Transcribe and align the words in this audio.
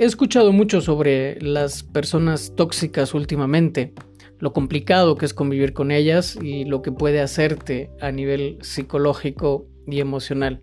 He 0.00 0.04
escuchado 0.04 0.52
mucho 0.52 0.80
sobre 0.80 1.42
las 1.42 1.82
personas 1.82 2.52
tóxicas 2.54 3.14
últimamente, 3.14 3.94
lo 4.38 4.52
complicado 4.52 5.16
que 5.16 5.26
es 5.26 5.34
convivir 5.34 5.72
con 5.72 5.90
ellas 5.90 6.38
y 6.40 6.64
lo 6.64 6.82
que 6.82 6.92
puede 6.92 7.20
hacerte 7.20 7.90
a 8.00 8.12
nivel 8.12 8.58
psicológico 8.60 9.66
y 9.88 9.98
emocional. 9.98 10.60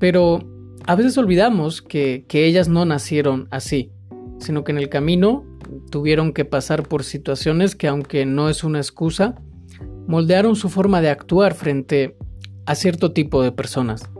Pero 0.00 0.40
a 0.88 0.96
veces 0.96 1.16
olvidamos 1.18 1.82
que, 1.82 2.24
que 2.26 2.44
ellas 2.44 2.68
no 2.68 2.84
nacieron 2.84 3.46
así, 3.52 3.92
sino 4.40 4.64
que 4.64 4.72
en 4.72 4.78
el 4.78 4.88
camino 4.88 5.46
tuvieron 5.92 6.32
que 6.32 6.44
pasar 6.44 6.88
por 6.88 7.04
situaciones 7.04 7.76
que 7.76 7.86
aunque 7.86 8.26
no 8.26 8.48
es 8.48 8.64
una 8.64 8.78
excusa, 8.78 9.36
moldearon 10.08 10.56
su 10.56 10.68
forma 10.68 11.00
de 11.00 11.10
actuar 11.10 11.54
frente 11.54 12.16
a 12.66 12.74
cierto 12.74 13.12
tipo 13.12 13.40
de 13.40 13.52
personas. 13.52 14.11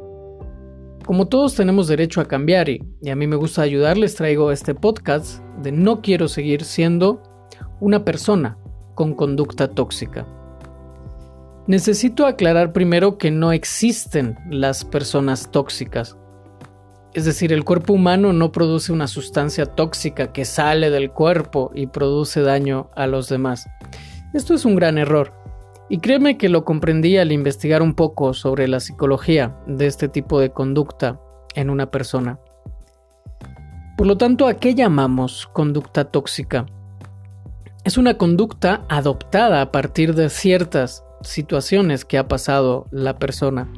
Como 1.04 1.26
todos 1.26 1.56
tenemos 1.56 1.88
derecho 1.88 2.20
a 2.20 2.28
cambiar 2.28 2.68
y, 2.68 2.80
a 3.10 3.16
mí 3.16 3.26
me 3.26 3.34
gusta 3.34 3.62
ayudarles, 3.62 4.14
traigo 4.14 4.52
este 4.52 4.74
podcast 4.74 5.42
de 5.60 5.72
no 5.72 6.00
quiero 6.00 6.28
seguir 6.28 6.64
siendo 6.64 7.20
una 7.80 8.04
persona 8.04 8.56
con 8.94 9.14
conducta 9.14 9.66
tóxica. 9.66 10.24
Necesito 11.66 12.24
aclarar 12.24 12.72
primero 12.72 13.18
que 13.18 13.32
no 13.32 13.52
existen 13.52 14.38
las 14.48 14.84
personas 14.84 15.50
tóxicas. 15.50 16.16
Es 17.14 17.24
decir, 17.24 17.52
el 17.52 17.64
cuerpo 17.64 17.94
humano 17.94 18.32
no 18.32 18.52
produce 18.52 18.92
una 18.92 19.08
sustancia 19.08 19.66
tóxica 19.66 20.32
que 20.32 20.44
sale 20.44 20.90
del 20.90 21.10
cuerpo 21.10 21.72
y 21.74 21.88
produce 21.88 22.42
daño 22.42 22.90
a 22.94 23.08
los 23.08 23.28
demás. 23.28 23.68
Esto 24.34 24.54
es 24.54 24.64
un 24.64 24.76
gran 24.76 24.98
error. 24.98 25.41
Y 25.92 25.98
créeme 25.98 26.38
que 26.38 26.48
lo 26.48 26.64
comprendí 26.64 27.18
al 27.18 27.32
investigar 27.32 27.82
un 27.82 27.92
poco 27.92 28.32
sobre 28.32 28.66
la 28.66 28.80
psicología 28.80 29.58
de 29.66 29.86
este 29.86 30.08
tipo 30.08 30.40
de 30.40 30.48
conducta 30.48 31.20
en 31.54 31.68
una 31.68 31.90
persona. 31.90 32.38
Por 33.98 34.06
lo 34.06 34.16
tanto, 34.16 34.46
¿a 34.46 34.54
qué 34.54 34.74
llamamos 34.74 35.50
conducta 35.52 36.06
tóxica? 36.06 36.64
Es 37.84 37.98
una 37.98 38.16
conducta 38.16 38.86
adoptada 38.88 39.60
a 39.60 39.70
partir 39.70 40.14
de 40.14 40.30
ciertas 40.30 41.04
situaciones 41.20 42.06
que 42.06 42.16
ha 42.16 42.26
pasado 42.26 42.86
la 42.90 43.18
persona. 43.18 43.68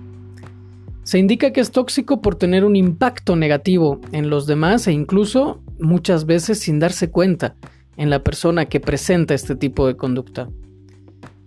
Se 1.02 1.18
indica 1.18 1.52
que 1.52 1.62
es 1.62 1.72
tóxico 1.72 2.22
por 2.22 2.36
tener 2.36 2.64
un 2.64 2.76
impacto 2.76 3.34
negativo 3.34 4.00
en 4.12 4.30
los 4.30 4.46
demás 4.46 4.86
e 4.86 4.92
incluso 4.92 5.64
muchas 5.80 6.26
veces 6.26 6.60
sin 6.60 6.78
darse 6.78 7.10
cuenta 7.10 7.56
en 7.96 8.08
la 8.08 8.22
persona 8.22 8.66
que 8.66 8.78
presenta 8.78 9.34
este 9.34 9.56
tipo 9.56 9.88
de 9.88 9.96
conducta. 9.96 10.48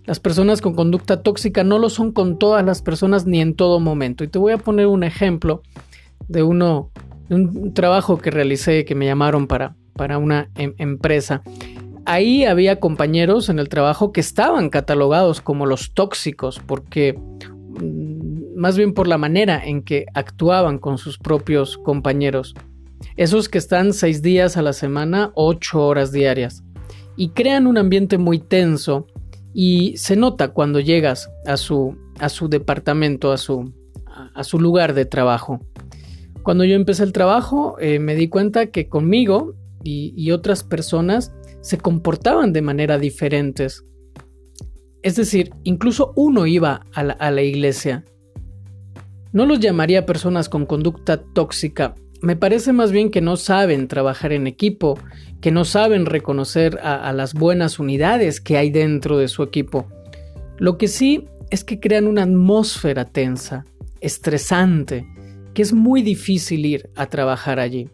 Las 0.08 0.22
personas 0.22 0.62
con 0.62 0.74
conducta 0.74 1.22
tóxica 1.22 1.66
no 1.66 1.80
lo 1.80 1.90
son 1.90 2.14
con 2.14 2.40
todas 2.40 2.64
las 2.64 2.82
personas 2.82 3.26
ni 3.26 3.42
en 3.42 3.56
todo 3.56 3.82
momento. 3.82 4.24
Y 4.24 4.30
te 4.30 4.40
voy 4.40 4.54
a 4.54 4.58
poner 4.58 4.88
un 4.88 5.04
ejemplo 5.04 5.62
de 6.30 6.44
uno, 6.44 6.92
un 7.30 7.74
trabajo 7.74 8.18
que 8.18 8.32
realicé 8.32 8.86
que 8.86 8.96
me 8.96 9.06
llamaron 9.06 9.48
para, 9.48 9.76
para 9.98 10.18
una 10.18 10.50
em, 10.56 10.74
empresa. 10.78 11.42
Ahí 12.06 12.46
había 12.46 12.80
compañeros 12.80 13.50
en 13.50 13.60
el 13.60 13.68
trabajo 13.68 14.14
que 14.14 14.22
estaban 14.22 14.70
catalogados 14.70 15.42
como 15.42 15.66
los 15.66 15.94
tóxicos 15.94 16.62
porque 16.66 17.20
mm, 17.82 18.56
más 18.58 18.78
bien 18.78 18.94
por 18.94 19.10
la 19.10 19.18
manera 19.18 19.62
en 19.62 19.84
que 19.84 20.06
actuaban 20.14 20.80
con 20.80 20.98
sus 20.98 21.18
propios 21.18 21.78
compañeros. 21.78 22.56
Esos 23.18 23.50
que 23.50 23.58
están 23.58 23.92
seis 23.92 24.22
días 24.22 24.56
a 24.56 24.62
la 24.62 24.72
semana, 24.72 25.32
ocho 25.36 25.86
horas 25.86 26.14
diarias. 26.14 26.64
Y 27.18 27.30
crean 27.30 27.68
un 27.68 27.78
ambiente 27.78 28.18
muy 28.18 28.40
tenso 28.40 29.08
y 29.60 29.98
se 29.98 30.16
nota 30.16 30.50
cuando 30.50 30.80
llegas 30.80 31.32
a 31.48 31.58
su, 31.58 31.98
a 32.20 32.30
su 32.30 32.48
departamento, 32.48 33.32
a 33.32 33.38
su, 33.38 33.74
a 34.06 34.44
su 34.44 34.60
lugar 34.60 34.94
de 34.94 35.06
trabajo. 35.06 35.66
Cuando 36.44 36.64
yo 36.64 36.76
empecé 36.76 37.04
el 37.04 37.12
trabajo 37.12 37.76
eh, 37.80 37.98
me 37.98 38.14
di 38.14 38.30
cuenta 38.30 38.68
que 38.68 38.88
conmigo 38.88 39.56
y, 39.84 40.30
otras 40.30 40.64
personas 40.64 41.34
se 41.62 41.80
comportaban 41.80 42.54
de 42.54 42.62
manera 42.62 43.00
diferentes. 43.00 43.84
Es 45.02 45.16
decir, 45.16 45.50
incluso 45.64 46.14
uno 46.16 46.46
iba 46.46 46.86
a 46.94 47.04
la, 47.04 47.14
a 47.14 47.32
la 47.32 47.42
iglesia. 47.42 48.06
No 49.32 49.48
los 49.48 49.60
llamaría 49.60 50.06
personas 50.06 50.50
con 50.50 50.68
conducta 50.68 51.24
tóxica, 51.34 51.96
me 52.22 52.36
parece 52.36 52.74
más 52.74 52.92
bien 52.92 53.12
que 53.12 53.22
no 53.22 53.38
saben 53.38 53.88
trabajar 53.88 54.32
en 54.34 54.48
equipo, 54.48 55.00
que 55.42 55.52
no 55.52 55.66
saben 55.66 56.06
reconocer 56.06 56.80
a, 56.82 57.12
las 57.14 57.34
buenas 57.34 57.80
unidades 57.80 58.42
que 58.42 58.58
hay 58.58 58.70
dentro 58.70 59.18
de 59.18 59.28
su 59.28 59.44
equipo. 59.44 59.88
Lo 60.58 60.78
que 60.78 60.88
sí 60.88 61.26
es 61.52 61.64
que 61.64 61.80
crean 61.80 62.08
una 62.08 62.24
atmósfera 62.24 63.06
tensa, 63.06 63.66
estresante, 64.02 65.06
que 65.54 65.62
es 65.62 65.74
muy 65.74 66.02
difícil 66.02 66.66
ir 66.66 66.90
a 66.96 67.08
trabajar 67.08 67.60
allí. 67.60 67.90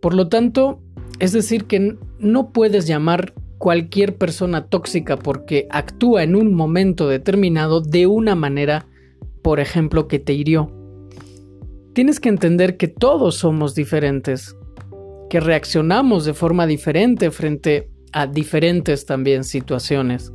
Por 0.00 0.14
lo 0.14 0.28
tanto, 0.28 0.80
es 1.18 1.32
decir 1.32 1.64
que 1.64 1.96
no 2.20 2.52
puedes 2.52 2.86
llamar 2.86 3.34
cualquier 3.58 4.16
persona 4.16 4.66
tóxica 4.66 5.16
porque 5.16 5.66
actúa 5.70 6.22
en 6.22 6.36
un 6.36 6.54
momento 6.54 7.08
determinado 7.08 7.80
de 7.80 8.06
una 8.06 8.36
manera, 8.36 8.86
por 9.42 9.58
ejemplo, 9.58 10.06
que 10.06 10.20
te 10.20 10.32
hirió 10.34 10.77
tienes 11.98 12.20
que 12.20 12.28
entender 12.28 12.76
que 12.76 12.86
todos 12.86 13.34
somos 13.34 13.74
diferentes, 13.74 14.56
que 15.28 15.40
reaccionamos 15.40 16.24
de 16.24 16.32
forma 16.32 16.64
diferente 16.68 17.32
frente 17.32 17.90
a 18.12 18.28
diferentes 18.28 19.04
también 19.04 19.42
situaciones. 19.42 20.32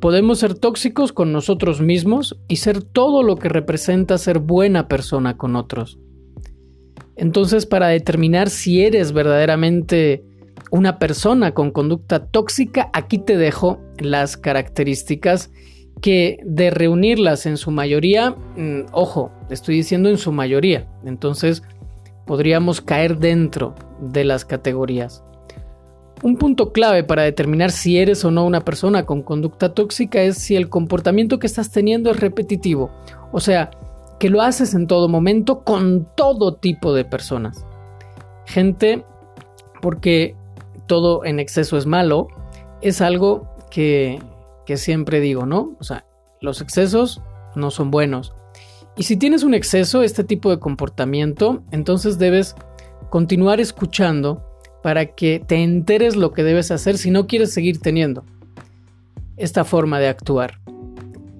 Podemos 0.00 0.40
ser 0.40 0.54
tóxicos 0.54 1.12
con 1.12 1.30
nosotros 1.30 1.80
mismos 1.80 2.36
y 2.48 2.56
ser 2.56 2.82
todo 2.82 3.22
lo 3.22 3.36
que 3.36 3.48
representa 3.48 4.18
ser 4.18 4.40
buena 4.40 4.88
persona 4.88 5.36
con 5.36 5.54
otros. 5.54 6.00
Entonces, 7.14 7.64
para 7.64 7.86
determinar 7.86 8.50
si 8.50 8.82
eres 8.82 9.12
verdaderamente 9.12 10.24
una 10.72 10.98
persona 10.98 11.54
con 11.54 11.70
conducta 11.70 12.26
tóxica, 12.26 12.90
aquí 12.92 13.18
te 13.18 13.36
dejo 13.36 13.80
las 14.00 14.36
características 14.36 15.52
que 16.00 16.40
de 16.44 16.70
reunirlas 16.70 17.46
en 17.46 17.56
su 17.56 17.70
mayoría, 17.70 18.34
mm, 18.56 18.86
ojo, 18.92 19.30
estoy 19.50 19.76
diciendo 19.76 20.08
en 20.08 20.18
su 20.18 20.32
mayoría, 20.32 20.86
entonces 21.04 21.62
podríamos 22.26 22.80
caer 22.80 23.18
dentro 23.18 23.74
de 24.00 24.24
las 24.24 24.44
categorías. 24.44 25.24
Un 26.22 26.36
punto 26.36 26.72
clave 26.72 27.04
para 27.04 27.22
determinar 27.22 27.70
si 27.70 27.98
eres 27.98 28.24
o 28.24 28.30
no 28.30 28.44
una 28.44 28.64
persona 28.64 29.06
con 29.06 29.22
conducta 29.22 29.72
tóxica 29.72 30.20
es 30.20 30.36
si 30.36 30.56
el 30.56 30.68
comportamiento 30.68 31.38
que 31.38 31.46
estás 31.46 31.70
teniendo 31.70 32.10
es 32.10 32.20
repetitivo, 32.20 32.90
o 33.32 33.40
sea, 33.40 33.70
que 34.18 34.30
lo 34.30 34.42
haces 34.42 34.74
en 34.74 34.86
todo 34.88 35.08
momento 35.08 35.60
con 35.62 36.08
todo 36.16 36.54
tipo 36.54 36.92
de 36.92 37.04
personas. 37.04 37.64
Gente, 38.46 39.04
porque 39.80 40.34
todo 40.86 41.24
en 41.24 41.38
exceso 41.38 41.76
es 41.76 41.86
malo, 41.86 42.28
es 42.80 43.00
algo 43.00 43.48
que 43.70 44.18
que 44.68 44.76
siempre 44.76 45.20
digo, 45.20 45.46
¿no? 45.46 45.74
O 45.80 45.82
sea, 45.82 46.04
los 46.42 46.60
excesos 46.60 47.22
no 47.56 47.70
son 47.70 47.90
buenos. 47.90 48.34
Y 48.98 49.04
si 49.04 49.16
tienes 49.16 49.42
un 49.42 49.54
exceso, 49.54 50.02
este 50.02 50.24
tipo 50.24 50.50
de 50.50 50.58
comportamiento, 50.58 51.62
entonces 51.70 52.18
debes 52.18 52.54
continuar 53.08 53.60
escuchando 53.60 54.44
para 54.82 55.06
que 55.06 55.40
te 55.40 55.62
enteres 55.62 56.16
lo 56.16 56.34
que 56.34 56.44
debes 56.44 56.70
hacer 56.70 56.98
si 56.98 57.10
no 57.10 57.26
quieres 57.26 57.50
seguir 57.50 57.80
teniendo 57.80 58.26
esta 59.38 59.64
forma 59.64 60.00
de 60.00 60.08
actuar. 60.08 60.60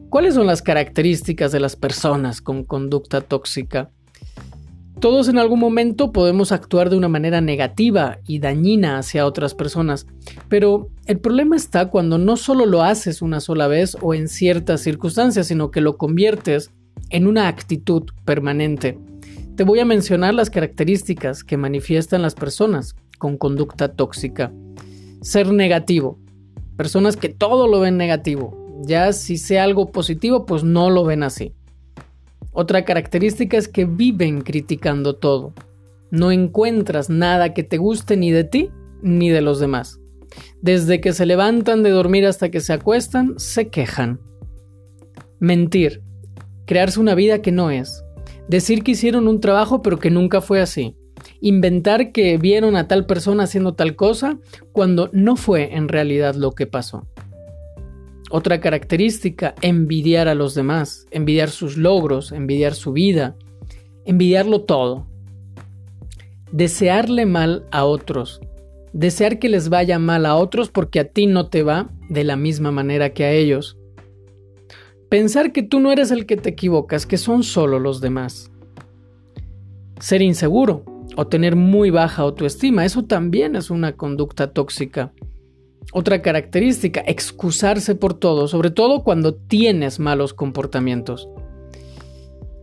¿Cuáles 0.09 0.33
son 0.33 0.47
las 0.47 0.63
características 0.63 1.53
de 1.53 1.61
las 1.61 1.77
personas 1.77 2.41
con 2.41 2.65
conducta 2.65 3.21
tóxica? 3.21 3.91
Todos 5.01 5.29
en 5.29 5.39
algún 5.39 5.61
momento 5.61 6.11
podemos 6.11 6.51
actuar 6.51 6.91
de 6.91 6.97
una 6.97 7.09
manera 7.09 7.41
negativa 7.41 8.19
y 8.27 8.41
dañina 8.41 8.99
hacia 8.99 9.27
otras 9.27 9.55
personas, 9.55 10.09
pero 10.49 10.91
el 11.07 11.21
problema 11.21 11.55
está 11.55 11.89
cuando 11.89 12.19
no 12.19 12.37
solo 12.37 12.67
lo 12.67 12.83
haces 12.83 13.23
una 13.23 13.39
sola 13.39 13.69
vez 13.69 13.97
o 14.01 14.13
en 14.13 14.27
ciertas 14.27 14.81
circunstancias, 14.81 15.47
sino 15.47 15.71
que 15.71 15.81
lo 15.81 15.97
conviertes 15.97 16.73
en 17.11 17.29
una 17.29 17.47
actitud 17.47 18.11
permanente. 18.25 18.99
Te 19.55 19.63
voy 19.63 19.79
a 19.79 19.85
mencionar 19.85 20.35
las 20.35 20.51
características 20.51 21.45
que 21.45 21.57
manifiestan 21.57 22.23
las 22.23 22.35
personas 22.35 22.97
con 23.19 23.37
conducta 23.37 23.95
tóxica. 23.95 24.53
Ser 25.21 25.53
negativo. 25.53 26.19
Personas 26.77 27.17
que 27.17 27.29
todo 27.29 27.69
lo 27.69 27.79
ven 27.79 27.97
negativo. 27.97 28.57
Ya 28.83 29.13
si 29.13 29.37
sea 29.37 29.63
algo 29.63 29.93
positivo, 29.93 30.45
pues 30.45 30.65
no 30.65 30.91
lo 30.91 31.05
ven 31.05 31.23
así. 31.23 31.55
Otra 32.61 32.85
característica 32.85 33.57
es 33.57 33.69
que 33.69 33.85
viven 33.85 34.41
criticando 34.41 35.15
todo. 35.15 35.53
No 36.11 36.33
encuentras 36.33 37.09
nada 37.09 37.55
que 37.55 37.63
te 37.63 37.77
guste 37.77 38.17
ni 38.17 38.33
de 38.33 38.43
ti 38.43 38.71
ni 39.01 39.31
de 39.31 39.43
los 39.43 39.61
demás. 39.61 40.01
Desde 40.61 41.01
que 41.01 41.13
se 41.13 41.25
levantan 41.25 41.85
de 41.85 41.91
dormir 41.91 42.27
hasta 42.27 42.51
que 42.51 42.59
se 42.59 42.73
acuestan, 42.73 43.35
se 43.39 43.69
quejan. 43.69 44.19
Mentir. 45.39 46.03
Crearse 46.67 46.99
una 46.99 47.15
vida 47.15 47.43
que 47.43 47.53
no 47.53 47.71
es. 47.71 48.03
Decir 48.49 48.83
que 48.83 48.91
hicieron 48.91 49.29
un 49.29 49.39
trabajo 49.39 49.81
pero 49.81 50.01
que 50.01 50.11
nunca 50.11 50.41
fue 50.41 50.61
así. 50.61 50.97
Inventar 51.41 52.11
que 52.11 52.39
vieron 52.39 52.75
a 52.75 52.89
tal 52.89 53.07
persona 53.07 53.45
haciendo 53.45 53.75
tal 53.75 53.95
cosa 53.95 54.37
cuando 54.73 55.11
no 55.13 55.37
fue 55.37 55.77
en 55.77 55.87
realidad 55.87 56.35
lo 56.35 56.51
que 56.57 56.67
pasó. 56.67 57.07
Otra 58.31 58.61
característica, 58.61 59.55
envidiar 59.63 60.29
a 60.29 60.35
los 60.35 60.55
demás, 60.55 61.07
envidiar 61.11 61.51
sus 61.51 61.77
logros, 61.77 62.33
envidiar 62.33 62.75
su 62.75 62.93
vida, 62.93 63.37
envidiarlo 64.05 64.63
todo. 64.63 65.07
desearle 66.53 67.27
mal 67.27 67.67
a 67.71 67.85
otros, 67.85 68.41
desear 68.93 69.39
que 69.39 69.49
les 69.49 69.69
vaya 69.69 69.99
mal 69.99 70.27
a 70.27 70.37
otros 70.37 70.71
porque 70.71 71.01
a 71.01 71.05
ti 71.05 71.27
no 71.27 71.49
te 71.49 71.63
va 71.63 71.91
de 72.09 72.25
la 72.25 72.37
misma 72.37 72.71
manera 72.71 73.13
que 73.13 73.25
a 73.25 73.33
ellos. 73.33 73.77
Pensar 75.09 75.53
que 75.53 75.63
tú 75.63 75.81
no 75.81 75.91
eres 75.93 76.11
el 76.11 76.27
que 76.27 76.37
te 76.37 76.51
equivocas, 76.51 77.07
que 77.07 77.17
son 77.17 77.43
solo 77.43 77.79
los 77.79 78.01
demás. 78.01 78.51
Ser 80.01 80.23
inseguro 80.23 80.85
o 81.17 81.27
tener 81.27 81.57
muy 81.57 81.91
baja 81.91 82.23
autoestima, 82.23 82.85
eso 82.85 83.05
también 83.05 83.57
es 83.57 83.71
una 83.71 83.93
conducta 83.93 84.53
tóxica. 84.53 85.13
Otra 85.93 86.21
característica, 86.21 87.01
excusarse 87.07 87.95
por 87.95 88.15
todo, 88.15 88.47
sobre 88.47 88.71
todo 88.71 89.03
cuando 89.03 89.35
tienes 89.35 89.99
malos 89.99 90.35
comportamientos. 90.35 91.29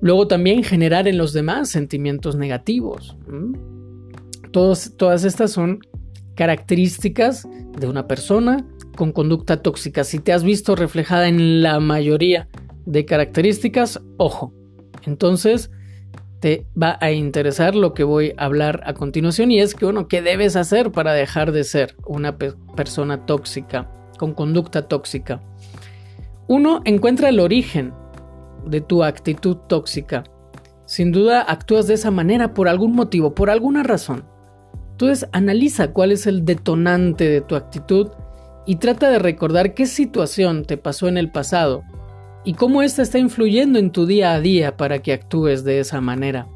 Luego 0.01 0.27
también 0.27 0.63
generar 0.63 1.07
en 1.07 1.17
los 1.17 1.33
demás 1.33 1.69
sentimientos 1.69 2.35
negativos. 2.35 3.17
todas 4.51 5.23
estas 5.23 5.51
son 5.51 5.79
características 6.35 7.47
de 7.77 7.87
una 7.87 8.07
persona 8.07 8.65
con 8.95 9.11
conducta 9.11 9.61
tóxica. 9.61 10.03
Si 10.03 10.19
te 10.19 10.31
has 10.31 10.43
visto 10.43 10.75
reflejada 10.75 11.27
en 11.27 11.61
la 11.61 11.79
mayoría 11.79 12.47
de 12.85 13.05
características, 13.05 14.01
ojo. 14.17 14.53
Entonces, 15.05 15.71
te 16.45 16.67
va 16.79 16.99
a 17.01 17.11
interesar 17.11 17.73
lo 17.73 17.95
que 17.95 18.03
voy 18.03 18.35
a 18.37 18.45
hablar 18.45 18.83
a 18.85 18.93
continuación 18.93 19.49
y 19.49 19.61
es 19.61 19.73
que, 19.73 19.85
bueno, 19.85 20.07
¿qué 20.07 20.21
debes 20.21 20.55
hacer 20.55 20.91
para 20.91 21.11
dejar 21.11 21.51
de 21.51 21.63
ser 21.63 21.95
una 22.05 22.37
persona 22.37 23.25
tóxica, 23.25 23.89
con 24.19 24.35
conducta 24.35 24.87
tóxica? 24.87 25.41
Uno, 26.47 26.83
encuentra 26.85 27.29
el 27.29 27.39
origen 27.39 27.95
de 28.63 28.79
tu 28.79 29.03
actitud 29.03 29.57
tóxica. 29.67 30.23
Sin 30.85 31.11
duda 31.11 31.41
actúas 31.41 31.87
de 31.87 31.95
esa 31.95 32.11
manera 32.11 32.53
por 32.53 32.67
algún 32.67 32.91
motivo, 32.91 33.33
por 33.33 33.49
alguna 33.49 33.81
razón. 33.81 34.23
Entonces 34.91 35.27
analiza 35.31 35.93
cuál 35.93 36.11
es 36.11 36.27
el 36.27 36.45
detonante 36.45 37.27
de 37.27 37.41
tu 37.41 37.55
actitud 37.55 38.11
y 38.67 38.75
trata 38.75 39.09
de 39.09 39.17
recordar 39.17 39.73
qué 39.73 39.87
situación 39.87 40.63
te 40.63 40.77
pasó 40.77 41.07
en 41.07 41.17
el 41.17 41.31
pasado 41.31 41.81
y 42.45 42.53
cómo 42.53 42.83
ésta 42.83 43.01
está 43.01 43.17
influyendo 43.17 43.79
en 43.79 43.91
tu 43.91 44.05
día 44.05 44.33
a 44.33 44.39
día 44.39 44.77
para 44.77 45.01
que 45.01 45.11
actúes 45.11 45.63
de 45.63 45.79
esa 45.79 45.99
manera. 45.99 46.47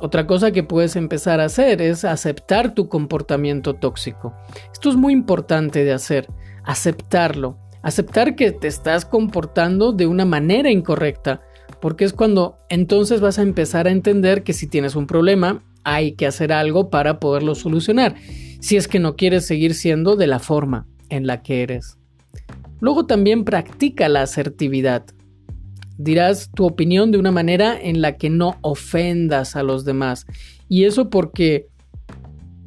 Otra 0.00 0.26
cosa 0.26 0.50
que 0.50 0.62
puedes 0.62 0.96
empezar 0.96 1.40
a 1.40 1.44
hacer 1.44 1.82
es 1.82 2.06
aceptar 2.06 2.74
tu 2.74 2.88
comportamiento 2.88 3.74
tóxico. 3.74 4.34
Esto 4.72 4.88
es 4.88 4.96
muy 4.96 5.12
importante 5.12 5.84
de 5.84 5.92
hacer, 5.92 6.26
aceptarlo, 6.64 7.58
aceptar 7.82 8.34
que 8.34 8.50
te 8.52 8.66
estás 8.66 9.04
comportando 9.04 9.92
de 9.92 10.06
una 10.06 10.24
manera 10.24 10.70
incorrecta, 10.70 11.42
porque 11.82 12.06
es 12.06 12.14
cuando 12.14 12.58
entonces 12.70 13.20
vas 13.20 13.38
a 13.38 13.42
empezar 13.42 13.86
a 13.86 13.90
entender 13.90 14.42
que 14.42 14.54
si 14.54 14.66
tienes 14.66 14.96
un 14.96 15.06
problema, 15.06 15.62
hay 15.84 16.12
que 16.12 16.26
hacer 16.26 16.50
algo 16.50 16.88
para 16.88 17.20
poderlo 17.20 17.54
solucionar, 17.54 18.14
si 18.60 18.76
es 18.76 18.88
que 18.88 18.98
no 18.98 19.16
quieres 19.16 19.46
seguir 19.46 19.74
siendo 19.74 20.16
de 20.16 20.26
la 20.26 20.38
forma 20.38 20.86
en 21.10 21.26
la 21.26 21.42
que 21.42 21.62
eres. 21.62 21.98
Luego 22.80 23.06
también 23.06 23.44
practica 23.44 24.08
la 24.08 24.22
asertividad. 24.22 25.04
Dirás 25.98 26.50
tu 26.54 26.64
opinión 26.64 27.10
de 27.10 27.18
una 27.18 27.30
manera 27.30 27.78
en 27.80 28.00
la 28.00 28.16
que 28.16 28.30
no 28.30 28.56
ofendas 28.62 29.54
a 29.56 29.62
los 29.62 29.84
demás. 29.84 30.26
Y 30.68 30.84
eso 30.84 31.10
porque 31.10 31.68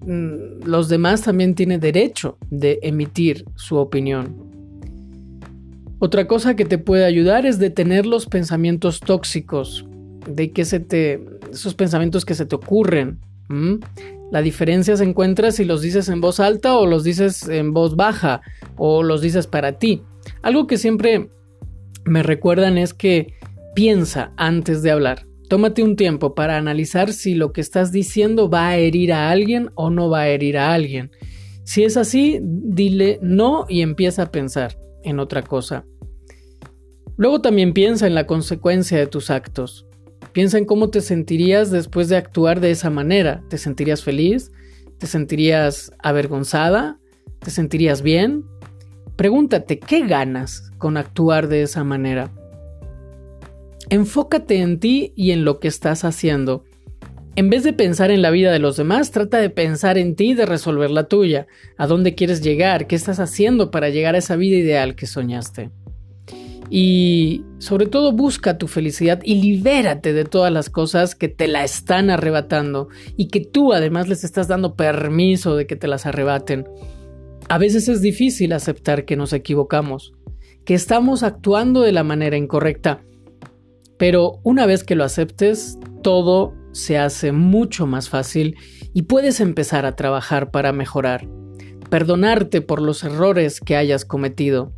mm, 0.05 0.65
los 0.65 0.87
demás 0.89 1.23
también 1.23 1.55
tienen 1.55 1.79
derecho 1.79 2.37
de 2.49 2.79
emitir 2.83 3.45
su 3.55 3.77
opinión. 3.77 4.53
Otra 5.99 6.27
cosa 6.27 6.55
que 6.55 6.65
te 6.65 6.77
puede 6.77 7.05
ayudar 7.05 7.45
es 7.45 7.59
detener 7.59 8.05
los 8.05 8.25
pensamientos 8.25 8.99
tóxicos, 8.99 9.85
de 10.27 10.51
que 10.51 10.65
se 10.65 10.79
te 10.79 11.23
esos 11.51 11.75
pensamientos 11.75 12.25
que 12.25 12.35
se 12.35 12.45
te 12.45 12.55
ocurren. 12.55 13.19
La 14.33 14.41
diferencia 14.41 14.97
se 14.97 15.03
encuentra 15.03 15.51
si 15.51 15.63
los 15.63 15.83
dices 15.83 16.09
en 16.09 16.19
voz 16.19 16.39
alta 16.39 16.75
o 16.75 16.87
los 16.87 17.03
dices 17.03 17.47
en 17.49 17.71
voz 17.71 17.95
baja 17.95 18.41
o 18.77 19.03
los 19.03 19.21
dices 19.21 19.45
para 19.45 19.77
ti. 19.77 20.01
Algo 20.41 20.65
que 20.65 20.79
siempre 20.79 21.29
me 22.03 22.23
recuerdan 22.23 22.79
es 22.79 22.95
que 22.95 23.35
piensa 23.75 24.33
antes 24.35 24.81
de 24.81 24.89
hablar. 24.89 25.27
Tómate 25.49 25.83
un 25.83 25.95
tiempo 25.95 26.33
para 26.33 26.57
analizar 26.57 27.13
si 27.13 27.35
lo 27.35 27.53
que 27.53 27.61
estás 27.61 27.91
diciendo 27.91 28.49
va 28.49 28.69
a 28.69 28.77
herir 28.77 29.13
a 29.13 29.29
alguien 29.29 29.69
o 29.75 29.91
no 29.91 30.09
va 30.09 30.21
a 30.21 30.27
herir 30.29 30.57
a 30.57 30.73
alguien. 30.73 31.11
Si 31.63 31.83
es 31.83 31.95
así, 31.95 32.39
dile 32.41 33.19
no 33.21 33.67
y 33.69 33.81
empieza 33.83 34.23
a 34.23 34.31
pensar 34.31 34.79
en 35.03 35.19
otra 35.19 35.43
cosa. 35.43 35.85
Luego 37.17 37.39
también 37.39 37.71
piensa 37.73 38.07
en 38.07 38.15
la 38.15 38.25
consecuencia 38.25 38.97
de 38.97 39.05
tus 39.05 39.29
actos. 39.29 39.85
Piensa 40.33 40.57
en 40.57 40.65
cómo 40.65 40.89
te 40.89 41.01
sentirías 41.01 41.69
después 41.69 42.09
de 42.09 42.17
actuar 42.17 42.59
de 42.59 42.71
esa 42.71 42.89
manera. 42.89 43.43
¿Te 43.49 43.59
sentirías 43.59 44.03
feliz? 44.03 44.51
¿Te 44.97 45.05
sentirías 45.05 45.91
avergonzada? 45.99 46.99
¿Te 47.39 47.51
sentirías 47.51 48.01
bien? 48.01 48.43
Pregúntate, 49.15 49.79
¿qué 49.79 50.07
ganas 50.07 50.71
con 50.79 50.97
actuar 50.97 51.47
de 51.47 51.61
esa 51.61 51.83
manera? 51.83 52.31
Enfócate 53.89 54.57
en 54.57 54.79
ti 54.79 55.13
y 55.15 55.31
en 55.31 55.45
lo 55.45 55.59
que 55.59 55.67
estás 55.67 56.03
haciendo. 56.03 56.63
En 57.35 57.51
vez 57.51 57.63
de 57.63 57.73
pensar 57.73 58.09
en 58.09 58.23
la 58.23 58.31
vida 58.31 58.51
de 58.51 58.59
los 58.59 58.75
demás, 58.75 59.11
trata 59.11 59.37
de 59.37 59.51
pensar 59.51 59.99
en 59.99 60.15
ti 60.15 60.31
y 60.31 60.33
de 60.33 60.47
resolver 60.47 60.89
la 60.89 61.03
tuya. 61.03 61.45
¿A 61.77 61.85
dónde 61.85 62.15
quieres 62.15 62.41
llegar? 62.41 62.87
¿Qué 62.87 62.95
estás 62.95 63.19
haciendo 63.19 63.69
para 63.69 63.89
llegar 63.89 64.15
a 64.15 64.19
esa 64.19 64.35
vida 64.35 64.57
ideal 64.57 64.95
que 64.95 65.05
soñaste? 65.05 65.69
Y 66.75 67.45
sobre 67.59 67.85
todo 67.85 68.13
busca 68.13 68.57
tu 68.57 68.67
felicidad 68.67 69.21
y 69.23 69.35
libérate 69.35 70.11
de 70.11 70.25
todas 70.25 70.51
las 70.51 70.71
cosas 70.71 71.13
que 71.13 71.27
te 71.27 71.47
la 71.47 71.63
están 71.63 72.09
arrebatando 72.09 72.87
y 73.15 73.27
que 73.27 73.41
tú 73.41 73.73
además 73.73 74.07
les 74.07 74.23
estás 74.23 74.47
dando 74.47 74.75
permiso 74.75 75.55
de 75.55 75.67
que 75.67 75.75
te 75.75 75.87
las 75.87 76.07
arrebaten. 76.07 76.67
A 77.47 77.59
veces 77.59 77.89
es 77.89 78.01
difícil 78.01 78.53
aceptar 78.53 79.05
que 79.05 79.15
nos 79.15 79.33
equivocamos, 79.33 80.13
que 80.65 80.73
estamos 80.73 81.21
actuando 81.21 81.81
de 81.81 81.91
la 81.91 82.03
manera 82.03 82.37
incorrecta, 82.37 83.03
pero 83.99 84.39
una 84.41 84.65
vez 84.65 84.83
que 84.83 84.95
lo 84.95 85.03
aceptes, 85.03 85.77
todo 86.01 86.55
se 86.71 86.97
hace 86.97 87.33
mucho 87.33 87.85
más 87.85 88.09
fácil 88.09 88.55
y 88.95 89.03
puedes 89.03 89.41
empezar 89.41 89.85
a 89.85 89.95
trabajar 89.95 90.49
para 90.49 90.73
mejorar, 90.73 91.27
perdonarte 91.91 92.61
por 92.61 92.81
los 92.81 93.03
errores 93.03 93.59
que 93.61 93.75
hayas 93.75 94.05
cometido 94.05 94.73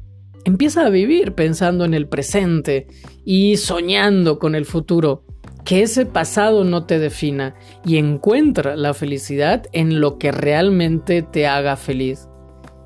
Empieza 0.45 0.85
a 0.85 0.89
vivir 0.91 1.33
pensando 1.33 1.85
en 1.85 1.95
el 1.95 2.07
presente 2.07 2.85
y 3.25 3.57
soñando 3.57 4.37
con 4.37 4.53
el 4.53 4.65
futuro. 4.65 5.23
Que 5.65 5.81
ese 5.81 6.05
pasado 6.05 6.63
no 6.63 6.85
te 6.85 6.99
defina 6.99 7.55
y 7.83 7.97
encuentra 7.97 8.75
la 8.75 8.93
felicidad 8.93 9.65
en 9.71 9.99
lo 9.99 10.19
que 10.19 10.31
realmente 10.31 11.23
te 11.23 11.47
haga 11.47 11.75
feliz. 11.75 12.29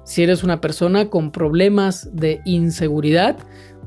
Si 0.06 0.24
eres 0.24 0.46
una 0.46 0.62
persona 0.62 1.10
con 1.10 1.34
problemas 1.34 2.10
de 2.14 2.40
inseguridad, 2.46 3.38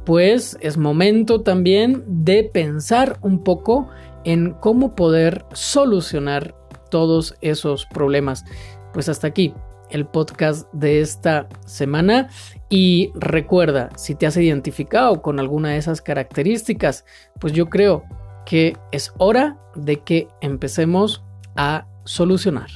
pues 0.05 0.59
es 0.61 0.77
momento 0.77 1.41
también 1.41 2.05
de 2.07 2.45
pensar 2.45 3.17
un 3.23 3.43
poco 3.43 3.89
en 4.25 4.53
cómo 4.61 4.95
poder 4.95 5.47
solucionar 5.55 6.55
todos 6.91 7.37
esos 7.41 7.87
problemas. 7.87 8.45
Pues 8.93 9.09
hasta 9.09 9.29
aquí 9.29 9.55
el 9.93 10.07
podcast 10.07 10.73
de 10.73 11.01
esta 11.01 11.49
semana 11.65 12.29
y 12.69 13.13
recuerda, 13.15 13.91
si 13.97 14.15
te 14.15 14.27
has 14.27 14.37
identificado 14.37 15.23
con 15.23 15.39
alguna 15.39 15.71
de 15.71 15.77
esas 15.77 16.01
características, 16.01 17.05
pues 17.39 17.53
yo 17.53 17.69
creo 17.69 18.03
que 18.45 18.77
es 18.91 19.13
hora 19.19 19.59
de 19.77 20.01
que 20.01 20.29
empecemos 20.41 21.23
a 21.57 21.87
solucionar. 22.05 22.71